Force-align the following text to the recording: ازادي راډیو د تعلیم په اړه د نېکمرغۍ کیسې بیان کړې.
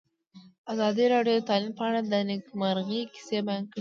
ازادي 0.73 1.05
راډیو 1.13 1.37
د 1.39 1.45
تعلیم 1.49 1.73
په 1.79 1.83
اړه 1.87 1.99
د 2.11 2.13
نېکمرغۍ 2.29 3.01
کیسې 3.13 3.37
بیان 3.47 3.61
کړې. 3.63 3.69